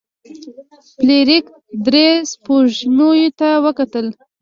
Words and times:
فلیریک 0.95 1.45
درې 1.85 2.07
سپوږمیو 2.31 3.29
ته 3.39 3.47
وکتل. 3.65 4.05